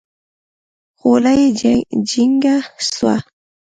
[0.99, 1.47] خوله يې
[2.09, 2.55] جينګه
[2.93, 3.15] سوه.